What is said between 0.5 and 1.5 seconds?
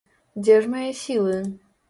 ж мае сілы!